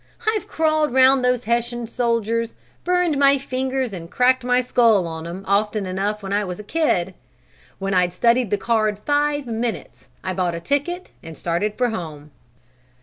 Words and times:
I've 0.35 0.47
crawled 0.47 0.91
round 0.91 1.23
those 1.23 1.43
Hessian 1.43 1.85
soldiers, 1.85 2.55
burned 2.83 3.19
my 3.19 3.37
fingers 3.37 3.93
and 3.93 4.09
cracked 4.09 4.43
my 4.43 4.59
skull 4.59 5.05
on 5.05 5.27
'em, 5.27 5.45
often 5.47 5.85
enough 5.85 6.23
when 6.23 6.33
I 6.33 6.43
was 6.43 6.59
a 6.59 6.63
kid! 6.63 7.13
When 7.77 7.93
I'd 7.93 8.11
studied 8.11 8.49
the 8.49 8.57
card 8.57 8.97
five 9.05 9.45
minutes, 9.45 10.07
I 10.23 10.33
bought 10.33 10.55
a 10.55 10.59
ticket 10.59 11.11
and 11.21 11.37
started 11.37 11.75
for 11.77 11.91
home." 11.91 12.31